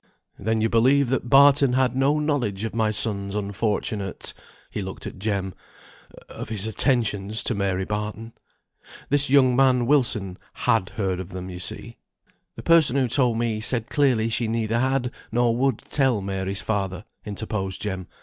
[0.39, 4.33] "Then you believe that Barton had no knowledge of my son's unfortunate,"
[4.71, 5.53] he looked at Jem,
[6.27, 8.33] "of his attentions to Mary Barton.
[9.09, 11.97] This young man, Wilson, had heard of them, you see."
[12.55, 17.05] "The person who told me said clearly she neither had, nor would tell Mary's father,"
[17.23, 18.07] interposed Jem.